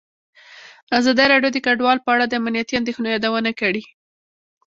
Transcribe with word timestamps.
ازادي 0.99 1.25
راډیو 1.33 1.51
د 1.53 1.57
کډوال 1.65 1.97
په 2.03 2.09
اړه 2.15 2.25
د 2.27 2.33
امنیتي 2.39 2.73
اندېښنو 2.77 3.07
یادونه 3.15 3.51
کړې. 3.59 3.81